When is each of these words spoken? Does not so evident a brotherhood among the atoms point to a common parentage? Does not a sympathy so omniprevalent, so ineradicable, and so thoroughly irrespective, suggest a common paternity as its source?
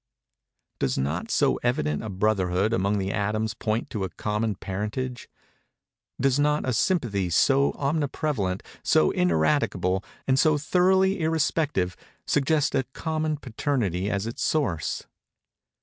Does 0.79 0.97
not 0.97 1.29
so 1.29 1.57
evident 1.57 2.03
a 2.03 2.09
brotherhood 2.09 2.73
among 2.73 2.97
the 2.97 3.11
atoms 3.13 3.53
point 3.53 3.91
to 3.91 4.03
a 4.03 4.09
common 4.09 4.55
parentage? 4.55 5.29
Does 6.19 6.39
not 6.39 6.67
a 6.67 6.73
sympathy 6.73 7.29
so 7.29 7.73
omniprevalent, 7.73 8.61
so 8.81 9.11
ineradicable, 9.11 10.03
and 10.27 10.39
so 10.39 10.57
thoroughly 10.57 11.19
irrespective, 11.19 11.95
suggest 12.25 12.73
a 12.73 12.85
common 12.93 13.37
paternity 13.37 14.09
as 14.09 14.25
its 14.25 14.41
source? 14.41 15.05